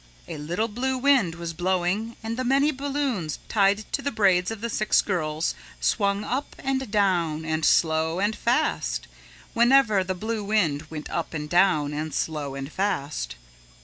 A 0.27 0.37
little 0.37 0.67
blue 0.67 0.97
wind 0.97 1.35
was 1.35 1.53
blowing 1.53 2.15
and 2.23 2.35
the 2.35 2.43
many 2.43 2.71
balloons 2.71 3.37
tied 3.47 3.85
to 3.91 4.01
the 4.01 4.09
braids 4.11 4.49
of 4.49 4.61
the 4.61 4.67
six 4.71 4.99
girls 4.99 5.53
swung 5.79 6.23
up 6.23 6.55
and 6.57 6.89
down 6.89 7.45
and 7.45 7.63
slow 7.63 8.19
and 8.19 8.35
fast 8.35 9.05
whenever 9.53 10.03
the 10.03 10.15
blue 10.15 10.43
wind 10.43 10.89
went 10.89 11.07
up 11.11 11.35
and 11.35 11.47
down 11.47 11.93
and 11.93 12.15
slow 12.15 12.55
and 12.55 12.71
fast. 12.71 13.35